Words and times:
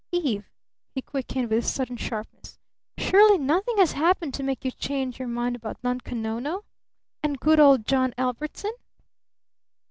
"Eve!" 0.11 0.49
he 0.95 1.01
quickened 1.03 1.51
with 1.51 1.63
sudden 1.63 1.95
sharpness. 1.95 2.57
"Surely 2.97 3.37
nothing 3.37 3.77
has 3.77 3.91
happened 3.91 4.33
to 4.33 4.41
make 4.41 4.65
you 4.65 4.71
change 4.71 5.19
your 5.19 5.27
mind 5.27 5.55
about 5.55 5.77
Nunko 5.83 6.15
Nono? 6.15 6.63
And 7.21 7.39
good 7.39 7.59
old 7.59 7.85
John 7.85 8.11
Ellbertson?" 8.17 8.71